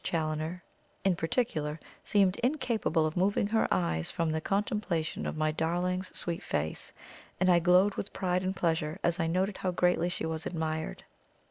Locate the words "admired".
10.47-11.03